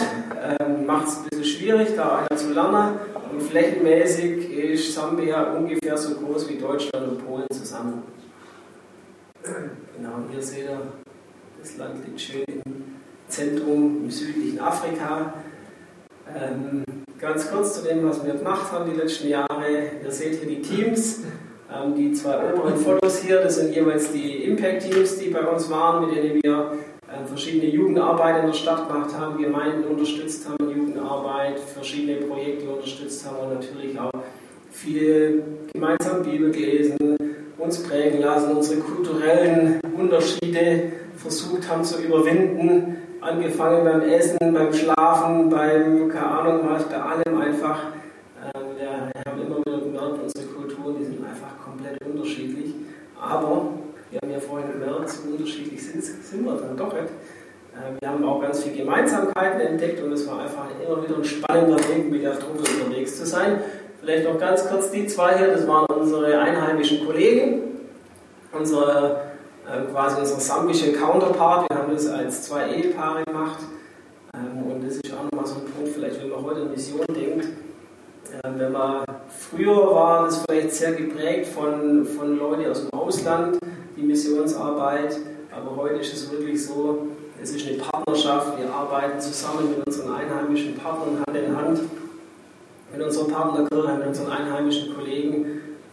Ähm, 0.61 0.85
Macht 0.85 1.09
es 1.09 1.17
ein 1.17 1.23
bisschen 1.25 1.43
schwierig, 1.43 1.89
da 1.93 2.19
einer 2.19 2.39
zu 2.39 2.53
lernen. 2.53 2.99
Und 3.29 3.41
flächenmäßig 3.41 4.49
ist 4.49 4.95
Sambia 4.95 5.51
ungefähr 5.51 5.97
so 5.97 6.15
groß 6.15 6.47
wie 6.47 6.57
Deutschland 6.57 7.09
und 7.09 7.27
Polen 7.27 7.47
zusammen. 7.51 8.03
Genau, 9.43 10.19
hier 10.31 10.41
seht 10.41 10.69
ihr, 10.69 10.81
das 11.59 11.75
Land 11.75 12.05
liegt 12.05 12.21
schön 12.21 12.45
im 12.47 12.95
Zentrum 13.27 14.05
im 14.05 14.09
südlichen 14.09 14.61
Afrika. 14.61 15.33
Ähm, 16.33 16.85
ganz 17.19 17.51
kurz 17.51 17.73
zu 17.73 17.89
dem, 17.89 18.07
was 18.07 18.25
wir 18.25 18.35
gemacht 18.35 18.71
haben 18.71 18.89
die 18.89 18.97
letzten 18.97 19.27
Jahre. 19.27 19.65
Ihr 20.01 20.11
seht 20.11 20.39
hier 20.39 20.47
die 20.47 20.61
Teams. 20.61 21.23
Ähm, 21.69 21.93
die 21.93 22.13
zwei 22.13 22.53
oberen 22.53 22.77
Fotos 22.77 23.17
hier, 23.19 23.41
das 23.41 23.57
sind 23.57 23.75
jeweils 23.75 24.13
die 24.13 24.45
Impact-Teams, 24.45 25.19
die 25.19 25.29
bei 25.29 25.41
uns 25.41 25.69
waren, 25.69 26.07
mit 26.07 26.15
denen 26.15 26.39
wir 26.41 26.71
verschiedene 27.27 27.71
Jugendarbeit 27.71 28.41
in 28.41 28.47
der 28.47 28.53
Stadt 28.53 28.87
gemacht 28.87 29.09
haben, 29.17 29.41
Gemeinden 29.41 29.83
unterstützt 29.83 30.47
haben, 30.47 30.69
Jugendarbeit, 30.69 31.59
verschiedene 31.59 32.25
Projekte 32.25 32.69
unterstützt 32.69 33.25
haben 33.25 33.47
und 33.47 33.53
natürlich 33.55 33.99
auch 33.99 34.11
viel 34.71 35.43
gemeinsam 35.73 36.23
Bibel 36.23 36.51
gelesen, 36.51 37.17
uns 37.57 37.83
prägen 37.83 38.21
lassen, 38.21 38.55
unsere 38.55 38.79
kulturellen 38.81 39.79
Unterschiede 39.97 40.91
versucht 41.15 41.69
haben 41.69 41.83
zu 41.83 42.01
überwinden, 42.01 42.97
angefangen 43.21 43.83
beim 43.85 44.01
Essen, 44.01 44.37
beim 44.39 44.73
Schlafen, 44.73 45.49
beim, 45.49 46.09
keine 46.09 46.25
Ahnung 46.27 46.61
was, 46.69 46.85
bei 46.85 46.97
allem 46.97 47.39
einfach. 47.39 47.87
Ähm, 48.43 48.61
wir 48.77 48.89
haben 48.89 49.41
immer 49.45 49.59
wieder 49.59 49.85
gemerkt, 49.85 50.23
unsere 50.23 50.45
Kulturen, 50.53 50.95
die 50.99 51.05
sind 51.05 51.23
einfach 51.23 51.63
komplett 51.63 51.97
unterschiedlich. 52.03 52.73
Aber, 53.21 53.67
wir 54.11 54.19
haben 54.21 54.31
ja 54.31 54.39
vorhin 54.39 54.71
gemerkt, 54.73 55.09
so 55.09 55.29
unterschiedlich 55.29 55.81
sind, 55.81 56.03
sind 56.03 56.43
wir 56.43 56.55
dann 56.55 56.75
doch 56.75 56.93
nicht. 56.93 57.07
Ähm, 57.73 57.95
wir 57.99 58.09
haben 58.09 58.25
auch 58.25 58.41
ganz 58.41 58.61
viele 58.61 58.75
Gemeinsamkeiten 58.75 59.61
entdeckt 59.61 60.03
und 60.03 60.11
es 60.11 60.27
war 60.27 60.41
einfach 60.41 60.65
immer 60.85 61.01
wieder 61.01 61.15
ein 61.15 61.23
spannender 61.23 61.77
Weg, 61.77 62.11
mit 62.11 62.21
der 62.21 62.37
Truppe 62.37 62.59
unterwegs 62.59 63.17
zu 63.17 63.25
sein. 63.25 63.61
Vielleicht 64.01 64.25
noch 64.25 64.37
ganz 64.37 64.67
kurz 64.67 64.91
die 64.91 65.07
zwei 65.07 65.37
hier, 65.37 65.47
das 65.47 65.65
waren 65.65 65.85
unsere 65.97 66.37
einheimischen 66.39 67.05
Kollegen, 67.05 67.61
unsere, 68.51 69.21
äh, 69.65 69.89
quasi 69.91 70.19
unser 70.19 70.39
sambische 70.39 70.91
Counterpart. 70.91 71.69
Wir 71.69 71.77
haben 71.77 71.93
das 71.93 72.07
als 72.07 72.43
zwei 72.43 72.69
Ehepaare 72.69 73.23
gemacht. 73.23 73.59
Ähm, 74.33 74.69
und 74.69 74.85
das 74.85 74.95
ist 74.95 75.13
auch 75.13 75.23
nochmal 75.23 75.45
so 75.45 75.55
ein 75.55 75.71
Punkt, 75.71 75.89
vielleicht 75.93 76.21
wenn 76.21 76.29
man 76.29 76.43
heute 76.43 76.61
an 76.61 76.71
Mission 76.71 77.05
denkt. 77.15 77.45
Äh, 77.45 78.49
wenn 78.57 78.71
man 78.73 79.05
früher 79.29 79.93
war 79.93 80.25
das 80.25 80.43
vielleicht 80.43 80.73
sehr 80.73 80.91
geprägt 80.93 81.47
von, 81.47 82.05
von 82.05 82.37
Leuten 82.37 82.69
aus 82.69 82.81
dem 82.81 82.99
Ausland, 82.99 83.57
die 84.01 84.07
Missionsarbeit. 84.07 85.17
Aber 85.51 85.75
heute 85.75 85.95
ist 85.95 86.13
es 86.13 86.31
wirklich 86.31 86.65
so, 86.65 87.07
es 87.41 87.51
ist 87.51 87.67
eine 87.67 87.77
Partnerschaft. 87.77 88.57
Wir 88.57 88.73
arbeiten 88.73 89.19
zusammen 89.19 89.69
mit 89.69 89.85
unseren 89.85 90.13
einheimischen 90.13 90.75
Partnern 90.75 91.23
Hand 91.25 91.37
in 91.37 91.55
Hand 91.55 91.79
mit 92.93 93.01
unserer 93.01 93.27
Partnerkirche, 93.29 93.97
mit 93.97 94.07
unseren 94.07 94.31
einheimischen 94.31 94.93
Kollegen. 94.95 95.45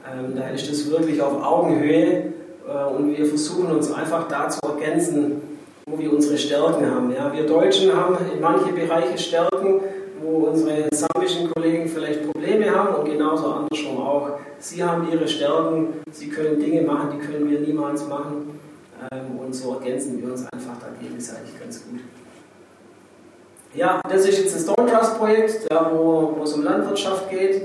Ähm, 0.04 0.34
da 0.34 0.48
ist 0.48 0.68
das 0.68 0.90
wirklich 0.90 1.20
auf 1.22 1.44
Augenhöhe 1.44 2.32
äh, 2.66 2.96
und 2.96 3.16
wir 3.16 3.24
versuchen 3.26 3.70
uns 3.70 3.92
einfach 3.92 4.26
da 4.28 4.48
zu 4.48 4.58
ergänzen, 4.62 5.40
wo 5.86 5.98
wir 5.98 6.12
unsere 6.12 6.36
Stärken 6.36 6.90
haben. 6.90 7.12
Ja, 7.12 7.32
wir 7.32 7.46
Deutschen 7.46 7.94
haben 7.94 8.16
in 8.34 8.40
manche 8.40 8.72
Bereiche 8.72 9.16
Stärken, 9.16 9.80
wo 10.20 10.48
unsere 10.48 10.88
sambischen 10.92 11.50
Kollegen 11.52 11.88
vielleicht 11.88 12.30
Probleme 12.30 12.68
haben 12.74 12.96
und 12.96 13.04
genauso 13.04 13.46
andersrum 13.46 13.98
auch. 13.98 14.30
Sie 14.60 14.82
haben 14.82 15.10
ihre 15.10 15.28
Stärken, 15.28 15.94
sie 16.10 16.28
können 16.28 16.58
Dinge 16.58 16.82
machen, 16.82 17.10
die 17.12 17.26
können 17.26 17.48
wir 17.48 17.60
niemals 17.60 18.06
machen 18.08 18.58
ähm, 19.12 19.38
und 19.38 19.54
so 19.54 19.74
ergänzen 19.74 20.20
wir 20.20 20.32
uns 20.32 20.44
einfach 20.52 20.78
da 20.80 20.88
gegenseitig 21.00 21.58
ganz 21.60 21.84
gut. 21.84 22.00
Ja, 23.74 24.00
das 24.08 24.26
ist 24.26 24.38
jetzt 24.38 24.56
ein 24.56 24.62
Stone 24.62 24.90
Trust 24.90 25.18
Projekt, 25.18 25.70
ja, 25.70 25.90
wo, 25.94 26.34
wo 26.36 26.42
es 26.42 26.52
um 26.54 26.64
Landwirtschaft 26.64 27.30
geht. 27.30 27.62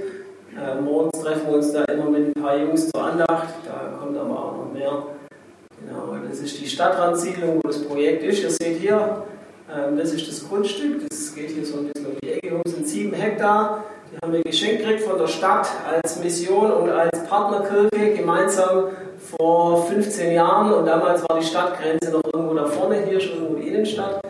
Äh, 0.55 0.79
morgens 0.81 1.19
treffen 1.19 1.47
wir 1.47 1.55
uns 1.55 1.71
da 1.71 1.83
immer 1.85 2.09
mit 2.09 2.35
ein 2.35 2.41
paar 2.41 2.57
Jungs 2.57 2.89
zur 2.89 3.03
Andacht, 3.03 3.47
da 3.65 3.97
kommt 3.99 4.15
aber 4.15 4.37
auch 4.37 4.57
noch 4.57 4.71
mehr. 4.71 5.03
Genau, 5.79 6.15
das 6.29 6.39
ist 6.39 6.61
die 6.61 6.67
Stadtrandzielung, 6.67 7.59
wo 7.63 7.67
das 7.67 7.83
Projekt 7.83 8.23
ist. 8.23 8.43
Ihr 8.43 8.51
seht 8.51 8.77
hier, 8.77 9.23
ähm, 9.75 9.97
das 9.97 10.13
ist 10.13 10.27
das 10.27 10.47
Grundstück, 10.47 11.09
das 11.09 11.33
geht 11.33 11.49
hier 11.49 11.65
so 11.65 11.77
ein 11.77 11.87
bisschen 11.87 12.11
um 12.11 12.17
die 12.23 12.33
Ecke, 12.33 12.55
um 12.55 12.61
sind 12.71 12.87
sieben 12.87 13.13
Hektar. 13.13 13.83
Die 14.13 14.17
haben 14.21 14.33
wir 14.33 14.43
geschenkt 14.43 14.83
gekriegt 14.83 15.01
von 15.01 15.17
der 15.17 15.27
Stadt 15.27 15.67
als 15.91 16.19
Mission 16.19 16.71
und 16.71 16.89
als 16.89 17.23
Partnerkirche 17.27 18.13
gemeinsam 18.13 18.89
vor 19.37 19.87
15 19.87 20.33
Jahren. 20.33 20.71
Und 20.71 20.85
damals 20.85 21.27
war 21.27 21.39
die 21.39 21.45
Stadtgrenze 21.45 22.11
noch 22.11 22.21
irgendwo 22.31 22.53
da 22.53 22.65
vorne, 22.67 23.03
hier 23.07 23.19
schon 23.19 23.41
irgendwo 23.41 23.55
die 23.55 23.69
Innenstadt. 23.69 24.21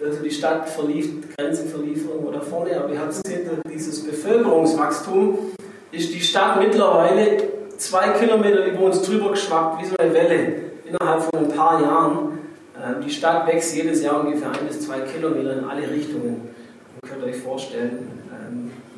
Also 0.00 0.22
die 0.22 0.30
Stadt 0.30 0.68
verlief, 0.68 1.06
die 1.06 1.34
Grenze 1.36 1.64
verlief 1.64 2.08
irgendwo 2.08 2.30
da 2.30 2.40
vorne, 2.40 2.76
aber 2.76 2.92
wir 2.92 3.00
haben 3.00 3.08
gesehen, 3.08 3.50
dieses 3.68 4.06
Bevölkerungswachstum 4.06 5.36
ist 5.90 6.14
die 6.14 6.20
Stadt 6.20 6.60
mittlerweile 6.60 7.42
zwei 7.76 8.10
Kilometer 8.10 8.66
über 8.66 8.82
uns 8.82 9.02
drüber 9.02 9.30
geschwappt, 9.30 9.82
wie 9.82 9.86
so 9.86 9.96
eine 9.98 10.14
Welle, 10.14 10.52
innerhalb 10.84 11.22
von 11.22 11.44
ein 11.44 11.48
paar 11.48 11.82
Jahren. 11.82 12.38
Ähm, 12.76 13.02
die 13.04 13.10
Stadt 13.10 13.48
wächst 13.48 13.74
jedes 13.74 14.00
Jahr 14.00 14.20
ungefähr 14.24 14.52
ein 14.52 14.68
bis 14.68 14.82
zwei 14.82 15.00
Kilometer 15.00 15.58
in 15.58 15.64
alle 15.64 15.90
Richtungen. 15.90 16.48
Ihr 17.02 17.08
könnt 17.08 17.24
euch 17.24 17.42
vorstellen, 17.42 18.18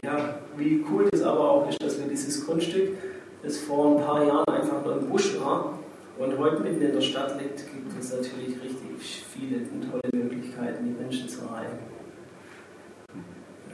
ja, 0.04 0.40
wie 0.56 0.84
cool 0.90 1.08
das 1.10 1.22
aber 1.22 1.50
auch 1.50 1.68
ist, 1.68 1.82
dass 1.82 1.98
wir 1.98 2.06
dieses 2.06 2.46
Grundstück, 2.46 2.96
das 3.42 3.58
vor 3.58 3.96
ein 3.96 4.04
paar 4.04 4.26
Jahren 4.26 4.48
einfach 4.48 4.84
nur 4.84 4.98
im 4.98 5.08
Busch 5.08 5.38
war 5.40 5.78
und 6.18 6.38
heute 6.38 6.62
mitten 6.62 6.82
in 6.82 6.92
der 6.92 7.00
Stadt 7.00 7.40
liegt, 7.40 7.58
gibt 7.58 7.98
es 7.98 8.12
natürlich 8.12 8.62
richtig 8.62 9.24
viele 9.32 9.58
und 9.58 9.90
tolle 9.90 10.02
Möglichkeiten, 10.12 10.84
die 10.84 11.02
Menschen 11.02 11.28
zu 11.28 11.40
erreichen. 11.42 11.78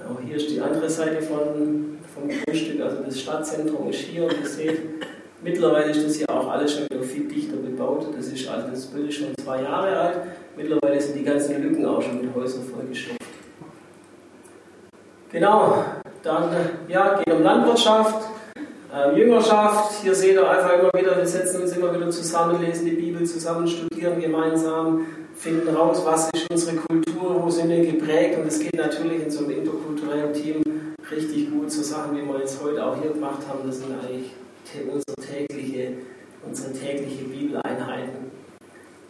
Auch 0.09 0.21
hier 0.21 0.37
ist 0.37 0.50
die 0.50 0.61
andere 0.61 0.88
Seite 0.88 1.21
von, 1.21 1.99
vom 2.14 2.28
Grundstück, 2.28 2.80
also 2.80 3.02
das 3.02 3.21
Stadtzentrum 3.21 3.90
ist 3.90 3.99
hier 3.99 4.25
und 4.25 4.38
ihr 4.40 4.47
seht, 4.47 4.80
mittlerweile 5.42 5.90
ist 5.90 6.04
das 6.04 6.14
hier 6.14 6.30
auch 6.30 6.49
alles 6.49 6.75
schon 6.75 6.85
wieder 6.85 7.02
viel 7.02 7.26
dichter 7.26 7.56
bebaut. 7.56 8.06
Das 8.16 8.28
ist 8.28 8.47
also 8.49 8.68
das 8.68 8.87
Bild 8.87 9.09
ist 9.09 9.16
schon 9.16 9.35
zwei 9.42 9.62
Jahre 9.62 9.99
alt. 9.99 10.18
Mittlerweile 10.56 11.00
sind 11.00 11.16
die 11.16 11.25
ganzen 11.25 11.61
Lücken 11.61 11.85
auch 11.85 12.00
schon 12.00 12.25
mit 12.25 12.33
Häusern 12.35 12.62
vollgestopft. 12.64 13.21
Genau, 15.33 15.85
dann 16.26 16.50
ja, 16.88 17.21
geht 17.25 17.35
um 17.35 17.42
Landwirtschaft, 17.42 18.28
äh, 18.92 19.16
Jüngerschaft. 19.16 20.02
Hier 20.02 20.14
seht 20.14 20.35
ihr 20.35 20.49
einfach 20.49 20.73
immer 20.73 20.90
wieder, 20.92 21.16
wir 21.16 21.26
setzen 21.26 21.62
uns 21.62 21.76
immer 21.76 21.95
wieder 21.95 22.11
zusammen, 22.11 22.61
lesen 22.61 22.87
die 22.87 22.92
Bibel 22.92 23.25
zusammen, 23.25 23.66
studieren 23.66 24.21
gemeinsam, 24.21 25.06
finden 25.35 25.75
raus, 25.75 26.02
was 26.04 26.28
ist 26.35 26.50
unsere 26.50 26.76
Kultur, 26.76 27.42
wo 27.42 27.49
sind 27.49 27.68
wir 27.68 27.85
geprägt. 27.85 28.38
Und 28.38 28.49
es 28.49 28.59
geht 28.59 28.76
natürlich 28.76 29.23
in 29.23 29.30
so 29.30 29.45
einem 29.45 29.59
interkulturellen 29.59 30.33
Team 30.33 30.62
richtig 31.11 31.50
gut. 31.50 31.71
So 31.71 31.83
Sachen, 31.83 32.16
wie 32.16 32.26
wir 32.26 32.40
jetzt 32.40 32.61
heute 32.62 32.85
auch 32.85 32.97
hier 33.00 33.12
gemacht 33.12 33.40
haben, 33.49 33.61
das 33.66 33.78
sind 33.78 33.92
eigentlich 33.92 34.33
unsere 34.92 35.14
tägliche, 35.16 35.92
unsere 36.45 36.73
tägliche 36.73 37.25
Bibeleinheiten. 37.25 38.26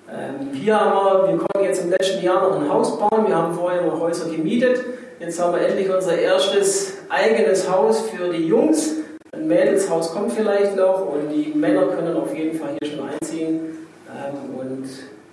Ähm, 0.08 0.52
hier 0.52 0.78
haben 0.78 0.92
wir, 0.92 1.28
wir 1.32 1.38
konnten 1.38 1.64
jetzt 1.64 1.82
im 1.82 1.90
letzten 1.90 2.22
Jahr 2.22 2.48
noch 2.48 2.60
ein 2.60 2.68
Haus 2.68 2.98
bauen. 2.98 3.26
Wir 3.26 3.34
haben 3.34 3.54
vorher 3.54 3.82
noch 3.82 3.98
Häuser 3.98 4.30
gemietet. 4.30 4.84
Jetzt 5.18 5.40
haben 5.40 5.54
wir 5.54 5.66
endlich 5.66 5.90
unser 5.90 6.16
erstes 6.16 6.95
eigenes 7.08 7.70
Haus 7.70 8.08
für 8.10 8.32
die 8.32 8.46
Jungs. 8.46 8.96
Ein 9.32 9.48
Mädelshaus 9.48 10.12
kommt 10.12 10.32
vielleicht 10.32 10.76
noch 10.76 11.06
und 11.06 11.28
die 11.28 11.52
Männer 11.56 11.86
können 11.88 12.16
auf 12.16 12.34
jeden 12.34 12.58
Fall 12.58 12.76
hier 12.80 12.90
schon 12.90 13.08
einziehen. 13.08 13.60
Ähm, 14.08 14.58
und 14.58 14.88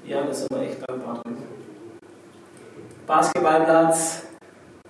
ja, 0.06 0.24
da 0.24 0.34
sind 0.34 0.50
wir 0.52 0.62
echt 0.62 0.78
dankbar 0.88 1.22
drin. 1.24 1.38
Basketballplatz, 3.08 4.24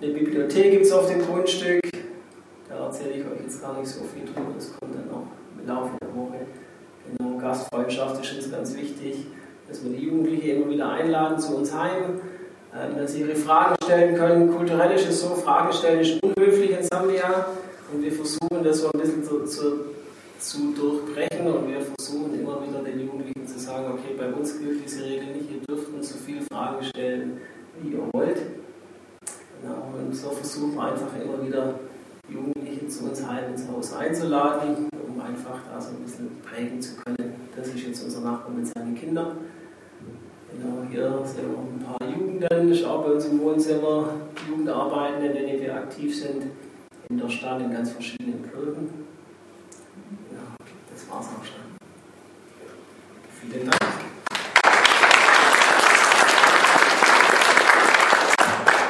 eine 0.00 0.12
Bibliothek 0.12 0.72
gibt 0.72 0.86
es 0.86 0.92
auf 0.92 1.08
dem 1.08 1.24
Grundstück. 1.24 1.82
Da 2.68 2.86
erzähle 2.86 3.10
ich 3.10 3.24
euch 3.24 3.40
jetzt 3.42 3.62
gar 3.62 3.78
nicht 3.78 3.88
so 3.88 4.00
viel 4.04 4.24
drüber, 4.24 4.52
das 4.54 4.72
kommt 4.78 4.94
dann 4.94 5.08
noch 5.08 5.26
im 5.58 5.66
Laufe 5.66 5.90
der 6.00 6.08
Woche. 6.14 6.46
Genau, 7.06 7.38
Gastfreundschaft 7.38 8.24
ist 8.24 8.34
uns 8.36 8.50
ganz 8.50 8.76
wichtig, 8.76 9.26
dass 9.68 9.84
wir 9.84 9.92
die 9.92 10.04
Jugendlichen 10.04 10.62
immer 10.62 10.70
wieder 10.70 10.90
einladen 10.90 11.38
zu 11.38 11.56
uns 11.56 11.72
heim, 11.72 12.20
dass 12.74 13.12
sie 13.12 13.20
ihre 13.20 13.36
Fragen 13.36 13.76
stellen 13.84 14.16
können. 14.16 14.54
Kulturell 14.54 14.92
ist 14.96 15.08
es 15.08 15.20
so, 15.20 15.28
Fragen 15.28 15.72
stellen 15.72 16.00
ist 16.00 16.20
unhöflich 16.22 16.72
in 16.72 16.82
Sambia 16.82 17.46
und 17.92 18.02
wir 18.02 18.12
versuchen 18.12 18.64
das 18.64 18.80
so 18.80 18.90
ein 18.92 19.00
bisschen 19.00 19.22
zu, 19.22 19.44
zu, 19.44 19.62
zu 20.40 20.74
durchbrechen 20.74 21.46
und 21.46 21.68
wir 21.68 21.80
versuchen 21.80 22.40
immer 22.40 22.60
wieder 22.66 22.82
den 22.82 23.00
Jugendlichen 23.00 23.46
zu 23.46 23.58
sagen, 23.58 23.86
okay, 23.92 24.14
bei 24.18 24.32
uns 24.32 24.58
gilt 24.58 24.84
diese 24.84 25.04
Regel 25.04 25.26
nicht, 25.26 25.50
ihr 25.50 25.60
dürft 25.68 25.92
uns 25.92 26.10
so 26.10 26.16
viele 26.18 26.42
Fragen 26.42 26.82
stellen, 26.84 27.40
wie 27.80 27.92
ihr 27.92 28.00
wollt. 28.12 28.38
Genau, 29.62 29.94
und 29.96 30.14
so 30.14 30.30
versuchen 30.30 30.74
wir 30.74 30.82
einfach 30.82 31.14
immer 31.22 31.46
wieder 31.46 31.74
Jugendliche 32.28 32.88
zu 32.88 33.04
uns 33.04 33.24
heim 33.24 33.52
ins 33.52 33.68
Haus 33.68 33.94
einzuladen, 33.94 34.88
um 35.06 35.20
einfach 35.20 35.60
da 35.72 35.80
so 35.80 35.90
ein 35.90 36.02
bisschen 36.02 36.30
prägen 36.42 36.80
zu 36.80 36.96
können. 36.96 37.34
Das 37.56 37.68
ist 37.68 37.86
jetzt 37.86 38.02
unser 38.02 38.20
Nachbar 38.20 38.50
mit 38.50 38.66
seinen 38.66 38.96
Kindern. 38.96 39.38
Genau, 40.56 40.86
hier 40.90 41.24
sehen 41.24 41.50
wir 41.50 41.58
ein 41.58 41.98
paar 41.98 42.03
Ist 42.42 42.84
auch 42.84 43.04
bei 43.04 43.12
uns 43.12 43.26
im 43.26 43.40
Wohnzimmer 43.40 44.08
Jugendarbeiten, 44.48 45.24
in 45.24 45.32
denen 45.32 45.60
wir 45.60 45.74
aktiv 45.74 46.18
sind, 46.18 46.46
in 47.08 47.18
der 47.18 47.28
Stadt, 47.28 47.60
in 47.60 47.72
ganz 47.72 47.92
verschiedenen 47.92 48.42
Kirchen. 48.50 49.03